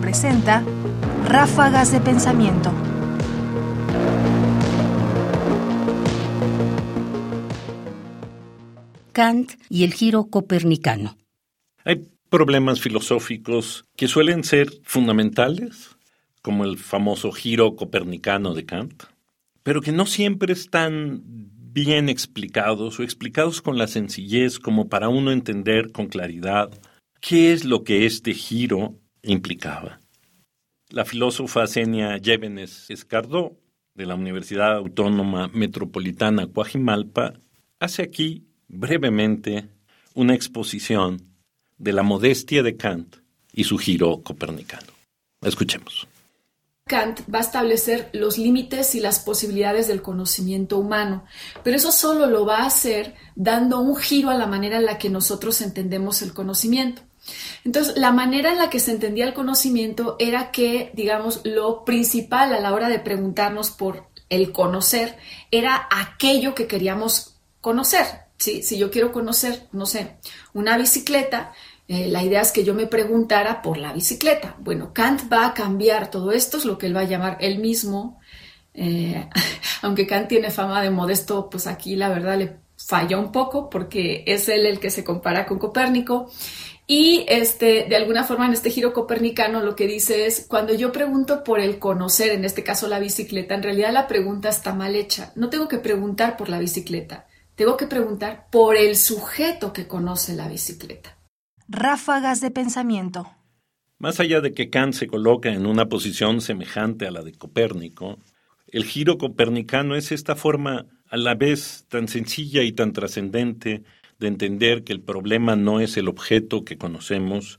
[0.00, 0.64] presenta
[1.26, 2.72] Ráfagas de Pensamiento.
[9.12, 11.18] Kant y el giro copernicano.
[11.84, 15.96] Hay problemas filosóficos que suelen ser fundamentales,
[16.40, 19.02] como el famoso giro copernicano de Kant,
[19.62, 25.32] pero que no siempre están bien explicados o explicados con la sencillez como para uno
[25.32, 26.70] entender con claridad
[27.20, 30.00] qué es lo que este giro implicaba.
[30.88, 33.56] La filósofa Senia Llévenes Escardó,
[33.94, 37.34] de la Universidad Autónoma Metropolitana Coajimalpa,
[37.80, 39.68] hace aquí brevemente
[40.14, 41.22] una exposición
[41.78, 43.16] de la modestia de Kant
[43.52, 44.92] y su giro copernicano.
[45.42, 46.06] Escuchemos.
[46.88, 51.24] Kant va a establecer los límites y las posibilidades del conocimiento humano,
[51.64, 54.96] pero eso solo lo va a hacer dando un giro a la manera en la
[54.96, 57.02] que nosotros entendemos el conocimiento.
[57.64, 62.52] Entonces, la manera en la que se entendía el conocimiento era que, digamos, lo principal
[62.52, 65.16] a la hora de preguntarnos por el conocer
[65.50, 68.06] era aquello que queríamos conocer,
[68.38, 70.18] si yo quiero conocer, no sé,
[70.52, 71.52] una bicicleta,
[71.88, 74.56] eh, la idea es que yo me preguntara por la bicicleta.
[74.58, 77.58] Bueno, Kant va a cambiar todo esto, es lo que él va a llamar él
[77.58, 78.18] mismo.
[78.74, 79.28] Eh,
[79.82, 84.24] aunque Kant tiene fama de modesto, pues aquí la verdad le falla un poco porque
[84.26, 86.30] es él el que se compara con Copérnico.
[86.86, 90.92] Y este, de alguna forma en este giro copernicano lo que dice es, cuando yo
[90.92, 94.94] pregunto por el conocer, en este caso la bicicleta, en realidad la pregunta está mal
[94.94, 95.32] hecha.
[95.34, 100.34] No tengo que preguntar por la bicicleta tengo que preguntar por el sujeto que conoce
[100.36, 101.18] la bicicleta.
[101.68, 103.26] Ráfagas de pensamiento.
[103.98, 108.18] Más allá de que Kant se coloca en una posición semejante a la de Copérnico,
[108.68, 113.84] el giro copernicano es esta forma a la vez tan sencilla y tan trascendente
[114.18, 117.58] de entender que el problema no es el objeto que conocemos,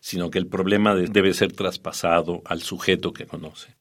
[0.00, 3.76] sino que el problema debe ser traspasado al sujeto que conoce.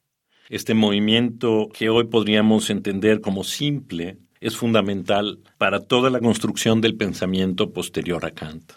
[0.49, 6.95] Este movimiento que hoy podríamos entender como simple es fundamental para toda la construcción del
[6.95, 8.73] pensamiento posterior a Kant.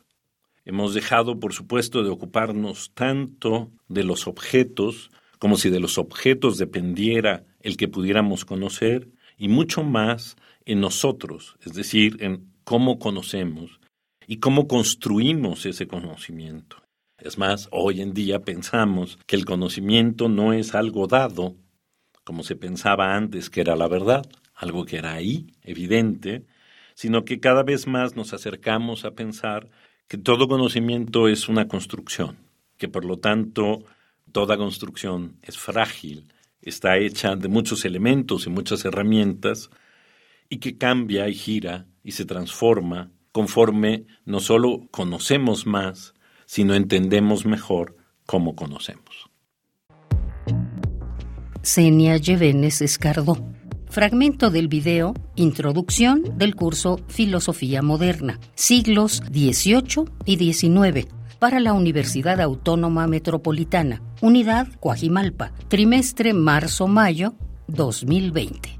[0.65, 5.11] Hemos dejado, por supuesto, de ocuparnos tanto de los objetos
[5.41, 9.09] como si de los objetos dependiera el que pudiéramos conocer,
[9.39, 13.81] y mucho más en nosotros, es decir, en cómo conocemos
[14.29, 16.77] y cómo construimos ese conocimiento.
[17.19, 21.57] Es más, hoy en día pensamos que el conocimiento no es algo dado,
[22.23, 26.47] como se pensaba antes que era la verdad, algo que era ahí, evidente,
[26.95, 29.69] sino que cada vez más nos acercamos a pensar
[30.07, 32.37] que todo conocimiento es una construcción,
[32.79, 33.83] que por lo tanto
[34.31, 36.33] toda construcción es frágil,
[36.63, 39.71] está hecha de muchos elementos y muchas herramientas,
[40.49, 46.15] y que cambia y gira y se transforma conforme no solo conocemos más,
[46.47, 47.97] sino entendemos mejor
[48.27, 49.31] cómo conocemos.
[51.63, 53.37] Senia Llevenes Escardó
[53.91, 61.09] Fragmento del video Introducción del curso Filosofía Moderna, siglos XVIII y XIX,
[61.41, 67.35] para la Universidad Autónoma Metropolitana, Unidad Coajimalpa, trimestre marzo-mayo
[67.67, 68.80] 2020.